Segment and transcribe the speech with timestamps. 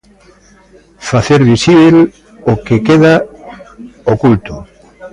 [1.03, 1.97] 'Facer visíbel
[2.51, 3.13] o que queda
[4.13, 4.61] oculto'.